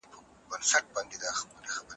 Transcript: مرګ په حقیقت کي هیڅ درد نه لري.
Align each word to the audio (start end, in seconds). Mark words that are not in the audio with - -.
مرګ 0.47 0.63
په 0.63 0.67
حقیقت 0.73 1.05
کي 1.09 1.15
هیڅ 1.17 1.21
درد 1.21 1.49
نه 1.53 1.61
لري. 1.75 1.89